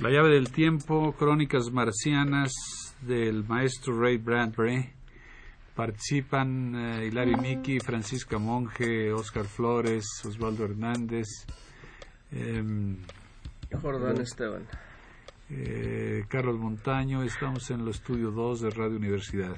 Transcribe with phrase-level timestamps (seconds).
[0.00, 2.52] La llave del tiempo, crónicas marcianas
[3.02, 4.90] del maestro Ray Bradbury.
[5.74, 11.26] Participan eh, Hilario Miki, Francisca Monge, Oscar Flores, Osvaldo Hernández.
[12.30, 12.96] em,
[13.80, 14.66] Jordán Esteban.
[15.50, 19.56] eh, Carlos Montaño, estamos en el estudio 2 de Radio Universidad.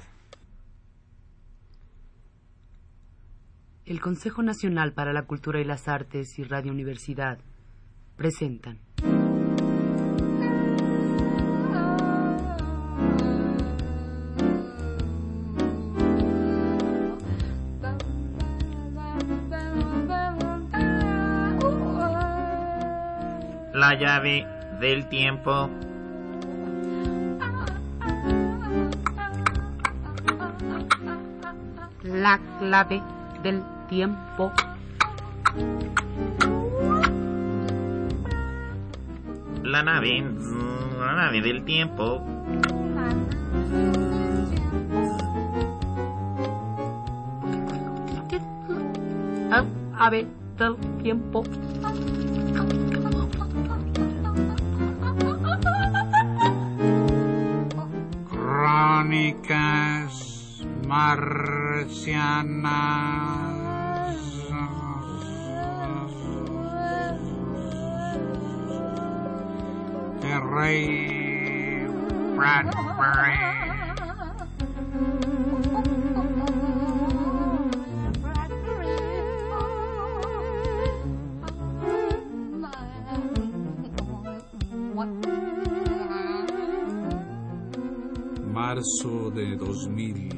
[3.85, 7.39] El Consejo Nacional para la Cultura y las Artes y Radio Universidad
[8.15, 8.79] presentan
[23.75, 24.47] La llave
[24.79, 25.69] del tiempo.
[32.03, 33.01] La clave
[33.43, 34.53] del tiempo.
[39.65, 40.23] La nave.
[40.99, 42.21] La nave del tiempo.
[49.51, 49.65] Ah,
[49.97, 50.27] ave
[50.59, 51.43] del tiempo.
[58.29, 60.13] Crónicas
[60.87, 62.35] marcianas.
[70.55, 71.85] Ray
[72.33, 73.35] Bradbury.
[88.53, 90.29] Marzo de 2000.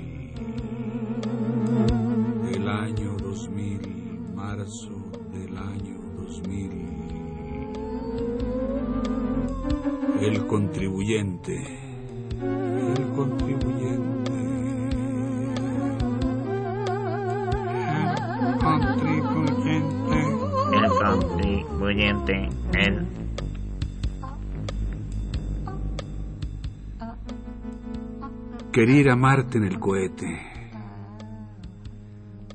[2.52, 4.34] Del año 2000.
[4.34, 7.27] Marzo del año 2000.
[10.28, 11.56] El contribuyente.
[11.56, 14.31] El contribuyente.
[18.43, 20.20] El contribuyente.
[20.73, 22.49] El contribuyente.
[22.73, 23.08] El.
[28.73, 30.57] Quería ir a Marte en el cohete.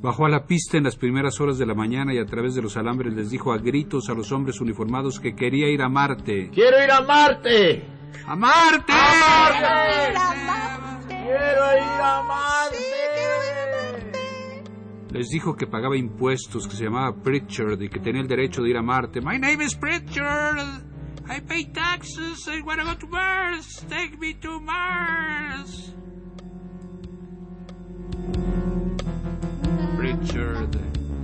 [0.03, 2.63] Bajó a la pista en las primeras horas de la mañana y a través de
[2.63, 6.51] los alambres les dijo a gritos a los hombres uniformados que quería ir a Marte.
[6.53, 7.85] ¡Quiero ir a Marte!
[8.27, 8.93] ¡A Marte!
[11.07, 12.79] ¡Quiero ir a Marte!
[15.13, 18.71] Les dijo que pagaba impuestos, que se llamaba Pritchard y que tenía el derecho de
[18.71, 19.21] ir a Marte.
[19.21, 20.59] My name is Pritchard.
[21.31, 22.49] I pay taxes.
[22.49, 23.87] I want to go to Mars.
[23.89, 25.95] Take me to Mars.
[30.23, 30.71] Pritchard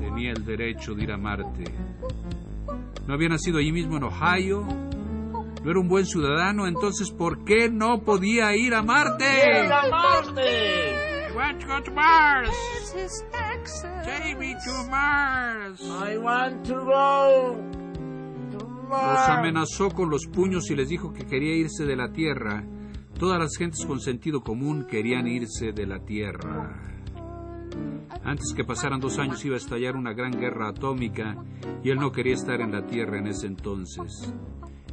[0.01, 1.65] tenía el derecho de ir a Marte.
[3.07, 4.65] No había nacido allí mismo en Ohio.
[5.63, 9.25] No era un buen ciudadano, entonces ¿por qué no podía ir a Marte?
[9.43, 11.31] ¡Quiero ir a Marte!
[11.31, 12.51] I want to go to Mars.
[14.05, 15.81] Take me to Mars.
[15.83, 17.57] I want to go
[18.51, 19.29] to Los Mars.
[19.29, 22.65] amenazó con los puños y les dijo que quería irse de la Tierra.
[23.19, 26.98] Todas las gentes con sentido común querían irse de la Tierra.
[28.25, 31.37] Antes que pasaran dos años iba a estallar una gran guerra atómica
[31.83, 34.33] y él no quería estar en la Tierra en ese entonces.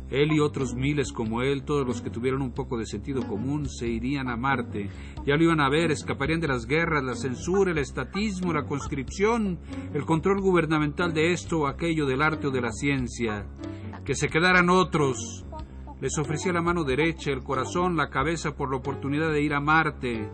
[0.10, 3.68] Él y otros miles como él, todos los que tuvieran un poco de sentido común,
[3.68, 4.90] se irían a Marte.
[5.26, 9.60] Ya lo iban a ver, escaparían de las guerras, la censura, el estatismo, la conscripción,
[9.94, 13.48] el control gubernamental de esto o aquello, del arte o de la ciencia.
[14.06, 15.44] Que se quedaran otros.
[16.00, 19.60] Les ofrecía la mano derecha, el corazón, la cabeza por la oportunidad de ir a
[19.60, 20.30] Marte.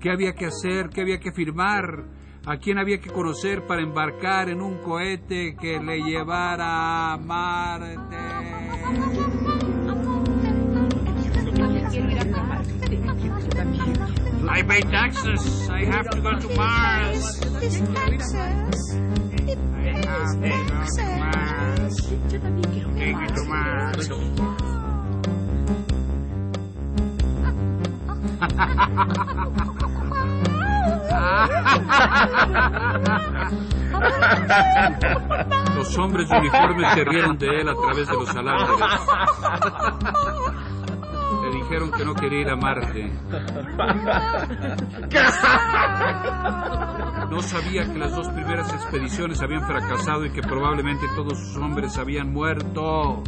[0.00, 0.90] ¿Qué había que hacer?
[0.90, 2.04] ¿Qué había que firmar?
[2.46, 7.96] ¿A quién había que conocer para embarcar en un cohete que le llevara a Marte?
[14.50, 15.68] I pay taxes.
[15.68, 17.40] I have to go to Mars.
[17.40, 17.54] I
[20.06, 20.56] have to go
[20.96, 21.94] to Mars.
[22.96, 24.08] Take me to Mars.
[35.74, 38.78] Los hombres de uniforme se rieron de él a través de los alambres.
[41.42, 43.12] Le dijeron que no quería ir a Marte.
[47.30, 51.96] No sabía que las dos primeras expediciones habían fracasado y que probablemente todos sus hombres
[51.98, 53.22] habían muerto.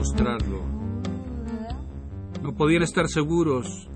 [0.00, 0.62] Demostrarlo.
[2.42, 3.88] No podían estar seguros.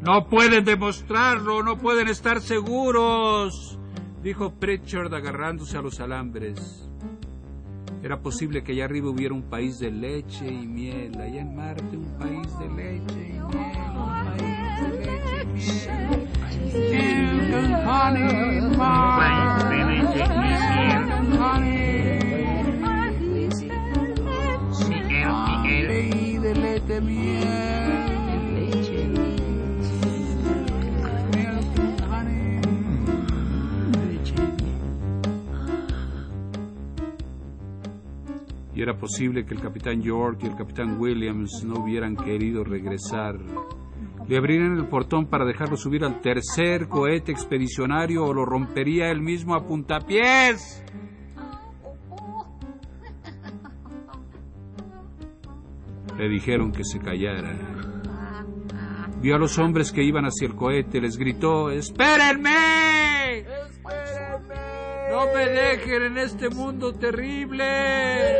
[0.00, 3.78] No pueden demostrarlo, no pueden estar seguros,
[4.22, 6.88] dijo Pritchard agarrándose a los alambres.
[8.02, 11.98] Era posible que allá arriba hubiera un país de leche y miel, allá en Marte
[11.98, 16.80] un país de leche y miel, un país de leche y
[18.78, 19.69] miel.
[39.18, 43.36] Que el capitán York y el capitán Williams no hubieran querido regresar.
[44.28, 49.20] Le abrirían el portón para dejarlo subir al tercer cohete expedicionario o lo rompería él
[49.20, 50.82] mismo a puntapiés.
[56.16, 57.58] Le dijeron que se callara.
[59.20, 62.89] Vio a los hombres que iban hacia el cohete, les gritó, ¡Espérenme!
[65.20, 67.62] No me dejen en este mundo terrible.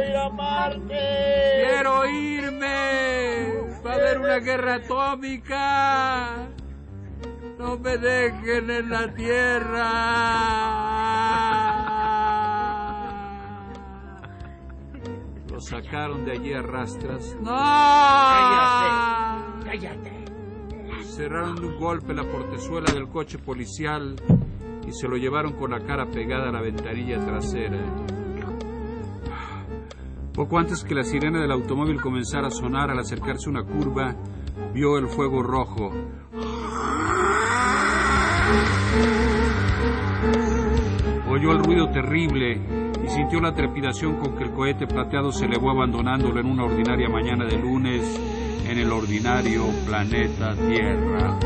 [0.09, 1.63] ir a Marte.
[1.63, 3.53] Quiero irme.
[3.85, 6.49] Va a haber una guerra atómica.
[7.59, 9.91] No me dejen en la tierra.
[15.51, 17.37] Lo sacaron de allí a rastras.
[17.43, 17.51] ¡No!
[19.67, 19.67] Cállate.
[19.67, 20.13] Cállate.
[21.05, 24.17] Cerraron de un golpe la portezuela del coche policial
[24.91, 27.79] y se lo llevaron con la cara pegada a la ventanilla trasera.
[30.35, 34.17] Poco antes que la sirena del automóvil comenzara a sonar al acercarse una curva,
[34.75, 35.93] vio el fuego rojo.
[41.29, 42.61] Oyó el ruido terrible
[43.05, 47.09] y sintió la trepidación con que el cohete plateado se elevó abandonándolo en una ordinaria
[47.09, 48.21] mañana de lunes
[48.69, 51.39] en el ordinario planeta Tierra.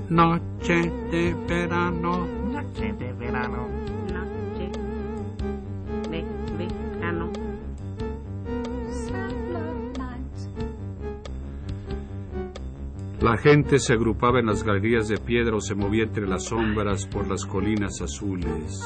[0.09, 3.88] noche de verano, Noche de verano.
[13.29, 17.05] La gente se agrupaba en las galerías de piedra o se movía entre las sombras
[17.05, 18.81] por las colinas azules.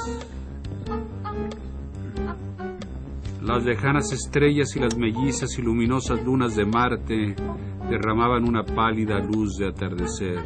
[3.41, 7.35] Las lejanas estrellas y las mellizas y luminosas lunas de Marte
[7.89, 10.43] derramaban una pálida luz de atardecer.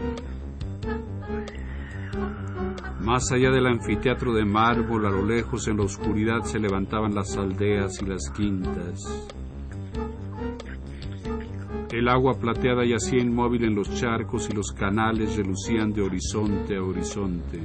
[3.02, 7.36] Más allá del anfiteatro de mármol, a lo lejos en la oscuridad se levantaban las
[7.36, 9.28] aldeas y las quintas.
[11.98, 16.84] El agua plateada yacía inmóvil en los charcos y los canales relucían de horizonte a
[16.84, 17.60] horizonte.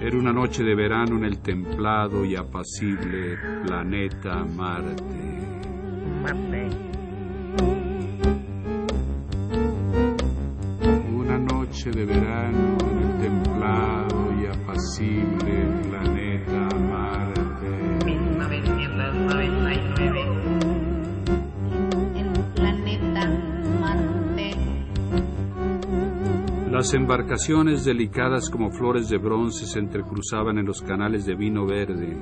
[0.00, 5.04] Era una noche de verano en el templado y apacible planeta Marte.
[6.24, 6.68] Marte.
[11.14, 12.31] Una noche de verano
[26.82, 32.16] Las embarcaciones delicadas como flores de bronce se entrecruzaban en los canales de vino verde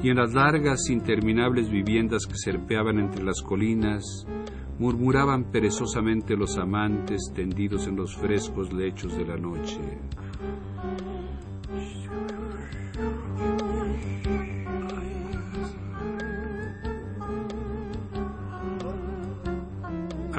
[0.00, 4.28] y en las largas interminables viviendas que serpeaban entre las colinas
[4.78, 9.80] murmuraban perezosamente los amantes tendidos en los frescos lechos de la noche.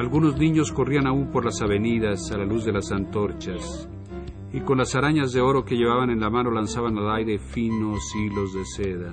[0.06, 3.90] Algunos niños corrían aún por las avenidas a la luz de las antorchas
[4.54, 8.02] y con las arañas de oro que llevaban en la mano lanzaban al aire finos
[8.16, 9.12] hilos de seda.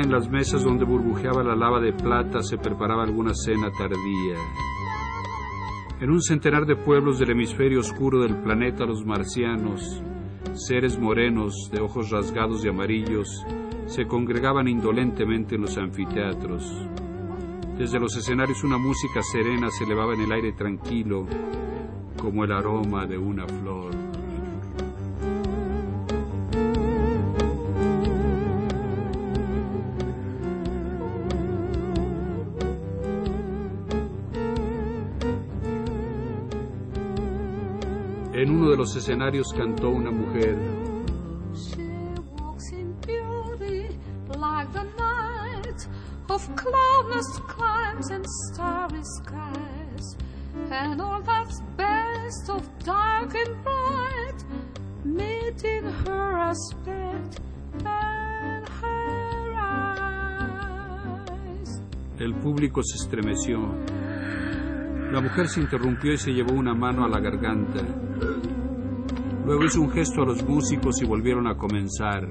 [0.00, 4.36] En las mesas donde burbujeaba la lava de plata se preparaba alguna cena tardía.
[6.00, 10.02] En un centenar de pueblos del hemisferio oscuro del planeta los marcianos,
[10.54, 13.44] seres morenos de ojos rasgados y amarillos,
[13.86, 16.88] se congregaban indolentemente en los anfiteatros.
[17.76, 21.26] Desde los escenarios una música serena se elevaba en el aire tranquilo
[22.20, 24.09] como el aroma de una flor.
[39.00, 40.56] Escenarios cantó una mujer.
[41.54, 41.88] She
[42.38, 43.88] walks in beauty
[44.38, 45.88] like the night
[46.28, 50.16] of cloudless climes and starry skies,
[50.70, 54.44] and all that's best of dark and bright
[55.04, 57.40] meet in her aspect
[57.84, 60.50] and her eyes.
[62.18, 63.60] El público se estremeció.
[65.10, 67.80] La mujer se interrumpió y se llevó una mano a la garganta.
[69.44, 72.28] Luego hizo un gesto a los músicos y volvieron a comenzar.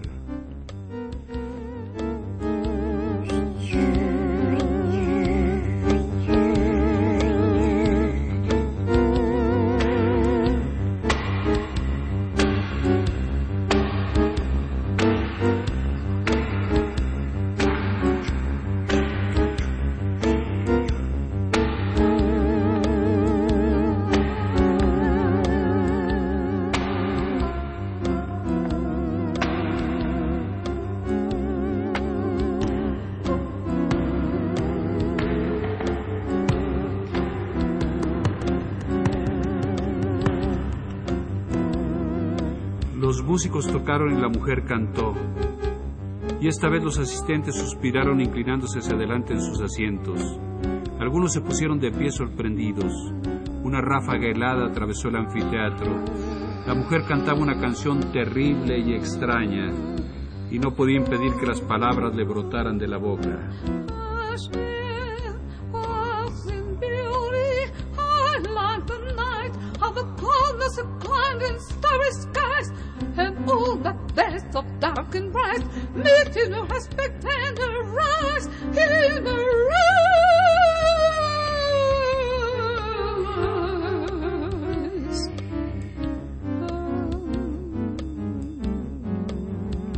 [43.10, 45.16] Los músicos tocaron y la mujer cantó.
[46.39, 50.39] Y esta vez los asistentes suspiraron inclinándose hacia adelante en sus asientos.
[51.00, 52.94] Algunos se pusieron de pie sorprendidos.
[53.63, 56.06] Una ráfaga helada atravesó el anfiteatro.
[56.68, 59.74] La mujer cantaba una canción terrible y extraña,
[60.51, 63.50] y no podía impedir que las palabras le brotaran de la boca.
[73.39, 75.63] The the all that best of dark and bright
[75.96, 80.10] meet in her aspect and eyes, in her eyes.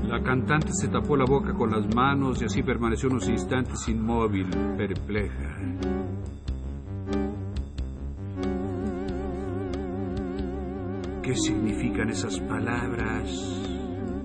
[0.07, 4.49] La cantante se tapó la boca con las manos y así permaneció unos instantes inmóvil,
[4.77, 5.57] perpleja.
[11.23, 13.29] ¿Qué significan esas palabras?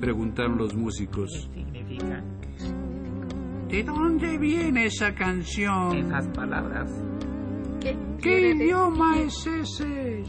[0.00, 1.30] Preguntaron los músicos.
[1.52, 2.24] significa
[3.68, 5.96] ¿De dónde viene esa canción?
[5.96, 6.90] esas palabras?
[8.22, 10.22] ¿Qué idioma es ese?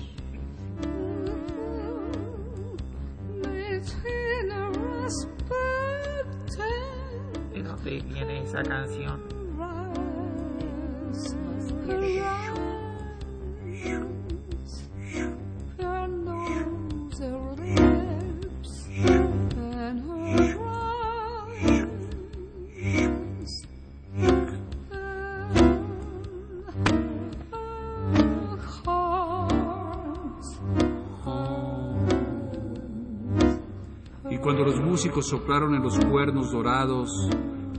[34.47, 37.09] Cuando los músicos soplaron en los cuernos dorados,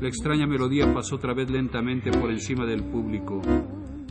[0.02, 3.40] la extraña melodía pasó otra vez lentamente por encima del público.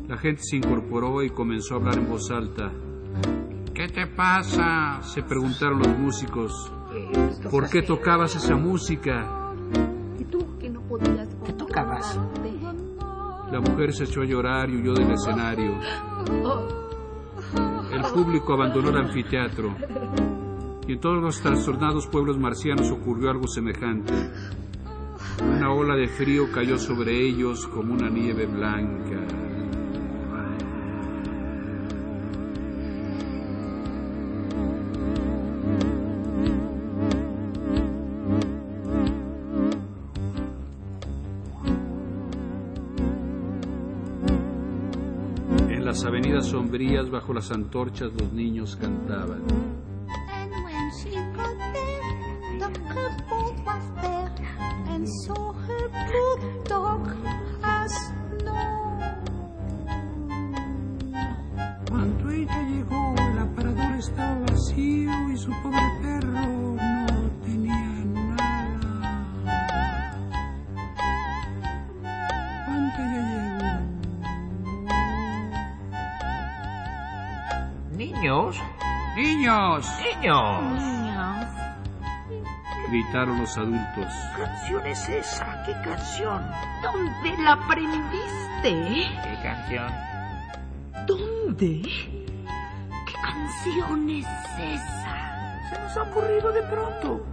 [0.08, 2.72] La gente se incorporó y comenzó a hablar en voz alta.
[3.76, 5.04] ¿Qué te pasa?
[5.04, 6.72] se preguntaron los músicos.
[7.52, 9.54] ¿Por qué tocabas esa música?
[10.18, 12.20] ¿Y tú que no podías ¿Qué tocabas?
[13.52, 15.78] La mujer se echó a llorar y huyó del escenario.
[17.94, 19.76] El público abandonó el anfiteatro.
[20.88, 24.14] Y en todos los trastornados pueblos marcianos ocurrió algo semejante.
[25.44, 29.20] Una ola de frío cayó sobre ellos como una nieve blanca.
[45.70, 49.77] En las avenidas sombrías bajo las antorchas los niños cantaban.
[55.08, 55.56] So
[56.12, 57.08] good dog
[57.62, 57.94] has
[58.44, 59.00] known.
[61.90, 69.18] Cuando ella llegó, el aparador estaba vacío y su pobre perro no tenía nada.
[72.66, 73.82] Cuando ella
[77.96, 78.62] Niños.
[79.16, 79.86] ¡Niños!
[80.00, 80.77] niños.
[83.18, 84.14] Gritaron los adultos.
[84.36, 85.64] ¿Qué canción es esa?
[85.66, 86.52] ¿Qué canción?
[86.84, 89.10] ¿Dónde la aprendiste?
[89.24, 89.92] ¿Qué canción?
[91.08, 91.82] ¿Dónde?
[91.82, 94.28] ¿Qué canción es
[94.60, 95.68] esa?
[95.68, 97.26] Se nos ha ocurrido de pronto.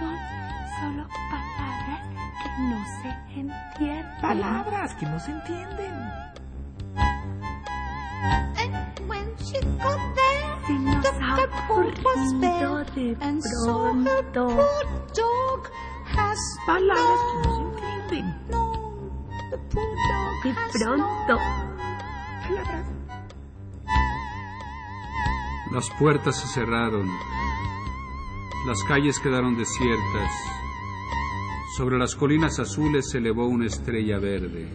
[0.00, 0.16] Son
[0.80, 2.02] solo palabras
[2.42, 4.20] que no se entienden.
[4.20, 5.94] Palabras que no se entienden.
[8.56, 9.60] And when she
[11.06, 12.84] the cupboard was bare,
[13.20, 15.70] and so her good dog
[16.04, 18.34] has Palabras que no se entienden.
[18.50, 19.10] known.
[19.50, 21.38] The poor dog De pronto.
[25.72, 27.08] Las puertas se cerraron.
[28.66, 30.32] Las calles quedaron desiertas.
[31.76, 34.68] Sobre las colinas azules se elevó una estrella verde.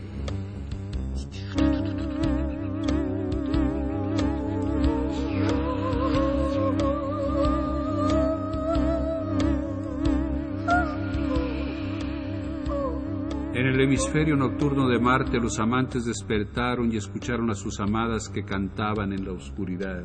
[14.11, 19.23] Hemisferio nocturno de Marte los amantes despertaron y escucharon a sus amadas que cantaban en
[19.23, 20.03] la oscuridad.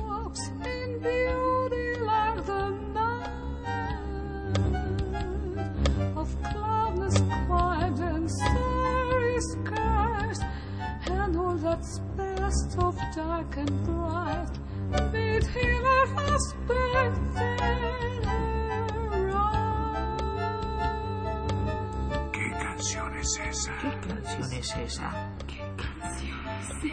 [0.00, 3.32] Walks in beauty like the night
[23.22, 23.72] es esa?
[23.78, 25.36] ¿Qué canción es esa?
[25.46, 25.62] ¿Qué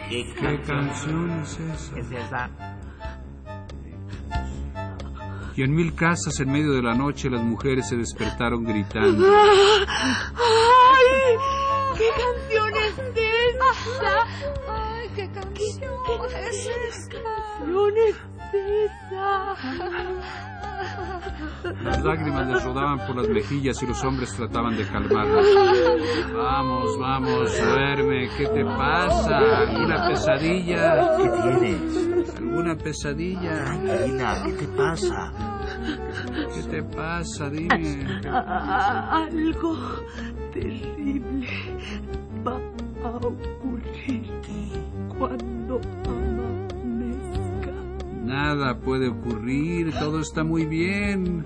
[0.08, 1.98] ¿Qué canción es esa?
[1.98, 2.50] es esa?
[5.56, 9.26] Y en mil casas en medio de la noche las mujeres se despertaron gritando.
[9.26, 9.88] ¡Ay!
[11.98, 14.24] ¿Qué canción es esa?
[14.68, 15.92] Ay, qué canción
[16.48, 17.22] es esta.
[17.58, 18.16] canción es
[18.54, 20.49] esa?
[21.84, 25.46] Las lágrimas les rodaban por las mejillas y los hombres trataban de calmarlas.
[26.34, 28.28] Vamos, vamos, duerme.
[28.36, 29.38] ¿Qué te pasa?
[29.38, 31.16] ¿Alguna pesadilla?
[31.16, 32.36] ¿Qué tienes?
[32.36, 33.64] ¿Alguna pesadilla?
[33.64, 35.32] Tranquila, ¿qué te pasa?
[36.54, 37.50] ¿Qué te pasa?
[37.50, 38.06] Dime.
[38.30, 39.76] Algo
[40.52, 41.48] terrible
[42.46, 42.56] va
[43.04, 44.30] a ocurrir
[45.18, 45.80] cuando.
[48.30, 49.92] Nada puede ocurrir.
[49.98, 51.44] Todo está muy bien.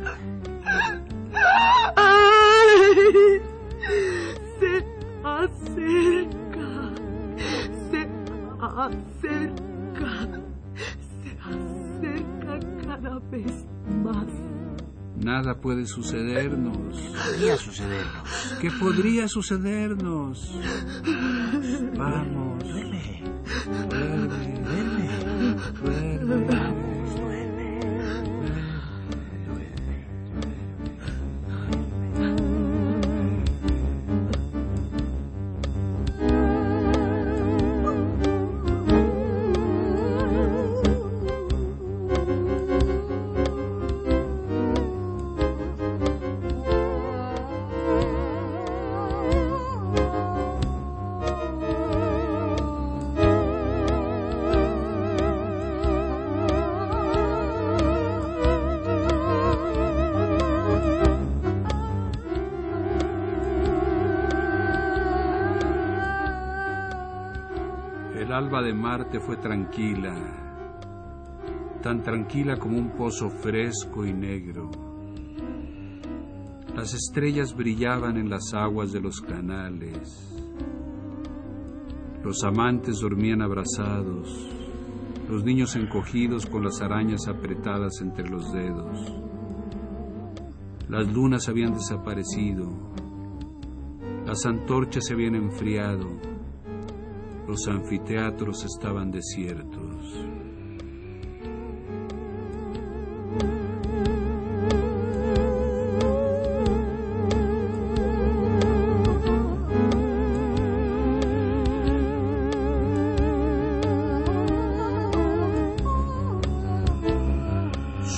[1.96, 3.40] ¡Ay!
[4.60, 4.84] Se
[5.24, 6.92] acerca,
[7.90, 8.06] se
[8.60, 10.12] acerca,
[11.22, 12.52] se acerca
[12.84, 13.64] cada vez
[14.04, 14.26] más.
[15.16, 16.76] Nada puede sucedernos.
[16.76, 18.56] Podría sucedernos.
[18.60, 20.54] ¿Qué podría sucedernos?
[21.96, 22.62] Vamos.
[22.62, 23.22] Duerme.
[68.34, 70.12] Alba de Marte fue tranquila,
[71.80, 74.70] tan tranquila como un pozo fresco y negro.
[76.74, 80.32] Las estrellas brillaban en las aguas de los canales.
[82.24, 84.50] Los amantes dormían abrazados,
[85.28, 89.14] los niños encogidos con las arañas apretadas entre los dedos.
[90.88, 92.68] Las lunas habían desaparecido,
[94.26, 96.33] las antorchas se habían enfriado,
[97.46, 100.24] los anfiteatros estaban desiertos.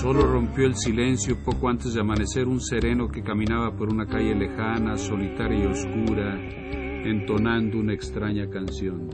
[0.07, 4.37] Solo rompió el silencio poco antes de amanecer un sereno que caminaba por una calle
[4.37, 6.39] lejana, solitaria y oscura,
[7.07, 9.09] entonando una extraña canción.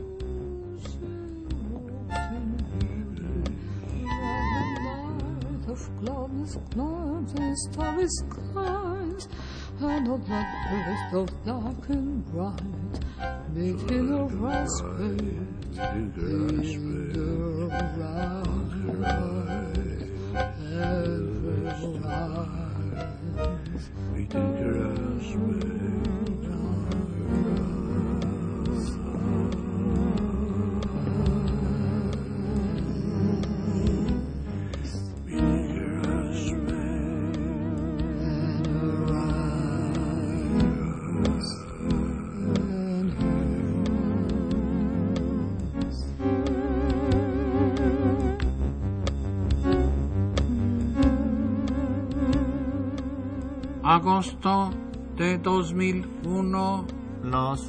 [54.23, 54.71] Agosto
[55.17, 56.87] de 2001.
[57.23, 57.67] Los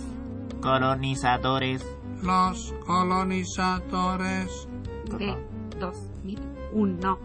[0.61, 1.85] colonizadores.
[2.23, 4.69] Los colonizadores.
[5.19, 5.37] De
[5.81, 7.19] 2001.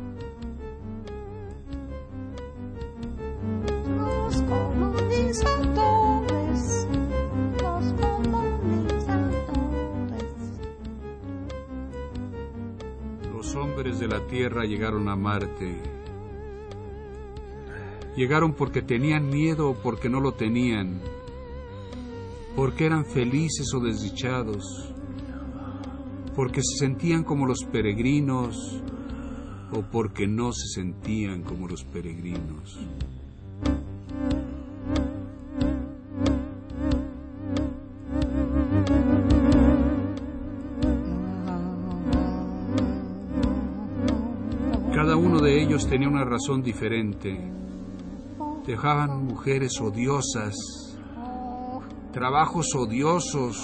[3.98, 6.88] Los colonizadores,
[7.62, 10.26] los colonizadores.
[13.32, 15.99] Los hombres de la Tierra llegaron a Marte.
[18.20, 21.00] Llegaron porque tenían miedo o porque no lo tenían.
[22.54, 24.94] Porque eran felices o desdichados.
[26.36, 28.84] Porque se sentían como los peregrinos
[29.72, 32.78] o porque no se sentían como los peregrinos.
[44.94, 47.60] Cada uno de ellos tenía una razón diferente.
[48.70, 50.56] Dejaban mujeres odiosas,
[52.14, 53.58] trabajos odiosos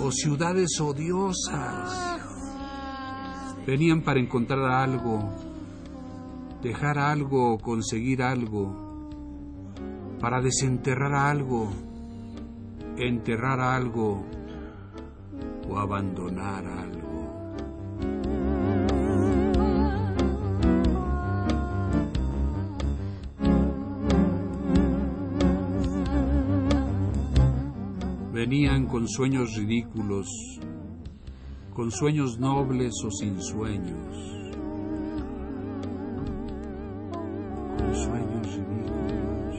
[0.00, 2.18] o ciudades odiosas.
[3.66, 5.28] Venían para encontrar algo,
[6.62, 8.72] dejar algo o conseguir algo,
[10.18, 11.68] para desenterrar algo,
[12.96, 14.24] enterrar algo
[15.68, 17.01] o abandonar algo.
[28.44, 30.26] Venían con sueños ridículos,
[31.72, 34.16] con sueños nobles o sin sueños.
[37.78, 39.56] Con sueños ridículos,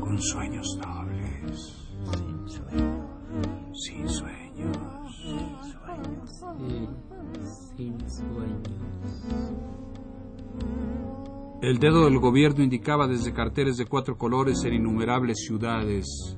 [0.00, 3.06] con sueños nobles, sin sueños,
[3.72, 4.78] sin sueños.
[7.76, 8.80] sin sueños.
[11.62, 16.36] El dedo del gobierno indicaba desde carteles de cuatro colores en innumerables ciudades.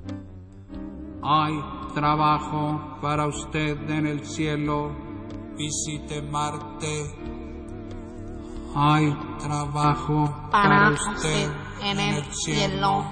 [1.24, 1.54] Hay
[1.94, 4.90] trabajo para usted en el cielo,
[5.56, 7.14] visite Marte.
[8.74, 11.48] Hay trabajo para usted
[11.80, 13.04] en el cielo.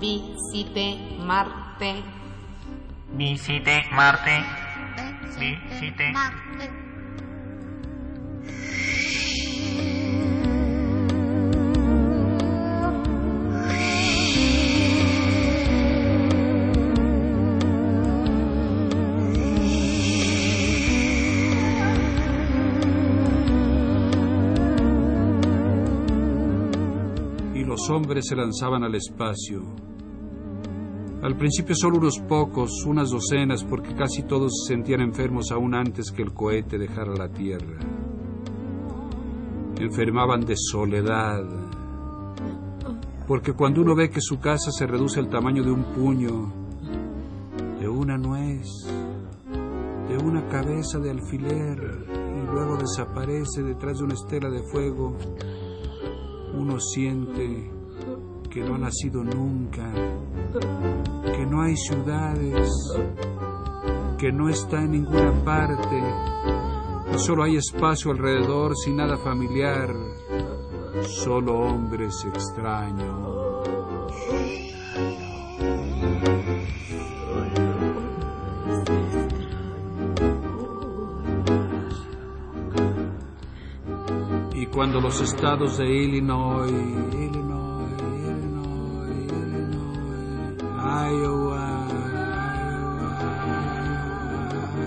[0.00, 2.02] Visite Marte.
[3.12, 4.44] Visite Marte.
[5.38, 6.12] Visite.
[6.12, 6.45] y
[27.76, 29.60] los hombres se lanzaban al espacio.
[31.22, 36.10] Al principio solo unos pocos, unas docenas, porque casi todos se sentían enfermos aún antes
[36.10, 37.78] que el cohete dejara la Tierra.
[39.78, 41.44] Enfermaban de soledad,
[43.28, 46.50] porque cuando uno ve que su casa se reduce al tamaño de un puño,
[47.78, 48.68] de una nuez,
[50.08, 55.14] de una cabeza de alfiler, y luego desaparece detrás de una estela de fuego,
[56.56, 57.70] uno siente
[58.50, 59.92] que no ha nacido nunca,
[61.24, 62.70] que no hay ciudades,
[64.18, 66.02] que no está en ninguna parte,
[67.14, 69.94] y solo hay espacio alrededor sin nada familiar,
[71.02, 73.25] solo hombres extraños.
[84.76, 91.88] Cuando los estados de Illinois, Illinois, Illinois, Illinois, Iowa,
[94.26, 94.82] Iowa,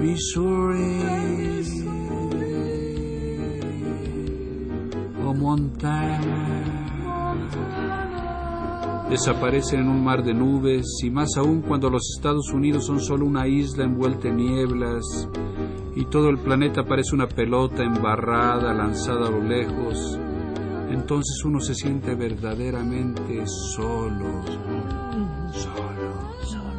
[0.00, 1.46] Missouri,
[5.36, 6.42] Montana.
[9.08, 13.26] Desaparecen en un mar de nubes y más aún cuando los Estados Unidos son solo
[13.26, 15.28] una isla envuelta en nieblas
[15.96, 20.18] y todo el planeta parece una pelota embarrada lanzada a lo lejos,
[20.90, 24.42] entonces uno se siente verdaderamente solo,
[25.52, 26.76] solo,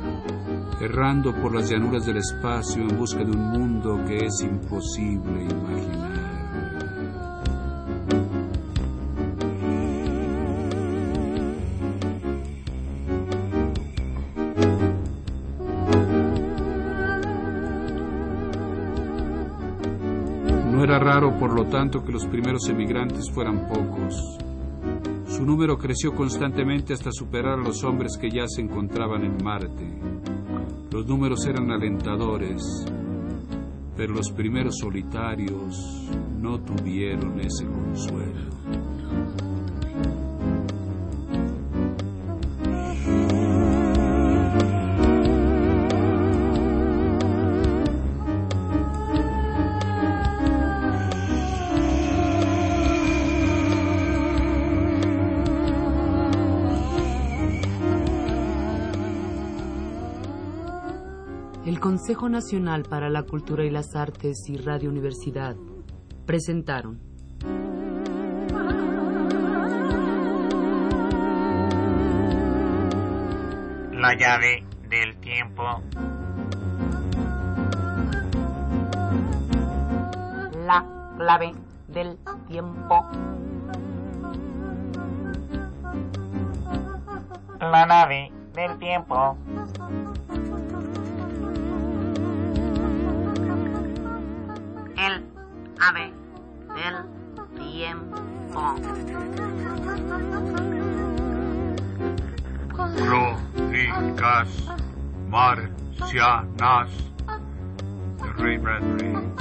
[0.79, 5.96] errando por las llanuras del espacio en busca de un mundo que es imposible imaginar.
[20.99, 24.37] Raro, por lo tanto, que los primeros emigrantes fueran pocos.
[25.27, 29.87] Su número creció constantemente hasta superar a los hombres que ya se encontraban en Marte.
[30.91, 32.63] Los números eran alentadores,
[33.95, 38.96] pero los primeros solitarios no tuvieron ese consuelo.
[62.07, 65.57] Consejo Nacional para la Cultura y las Artes y Radio Universidad
[66.25, 67.01] presentaron
[73.91, 75.63] La llave del tiempo.
[80.65, 80.85] La
[81.17, 81.51] clave
[81.89, 82.17] del
[82.47, 83.05] tiempo.
[87.59, 89.37] La nave del tiempo.
[95.79, 96.13] Ave
[96.75, 96.95] del
[97.57, 98.75] tiempo.
[102.95, 104.49] Crónicas
[105.29, 106.89] marcianas.
[108.37, 109.37] Ray Bradbury.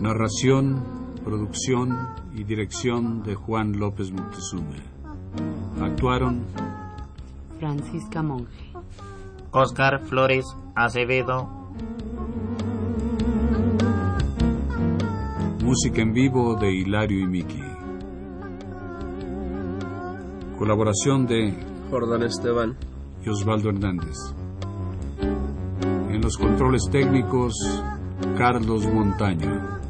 [0.00, 0.82] Narración,
[1.24, 1.96] producción
[2.34, 4.91] y dirección de Juan López Moctezuma.
[5.80, 6.42] Actuaron
[7.58, 8.72] Francisca Monge,
[9.52, 11.62] Oscar Flores Acevedo.
[15.72, 17.62] música en vivo de Hilario y Miki.
[20.58, 21.54] Colaboración de
[21.90, 22.76] Jordán Esteban.
[23.24, 24.16] y Osvaldo Hernández.
[26.10, 27.54] En los controles técnicos,
[28.36, 29.81] Carlos Montaño.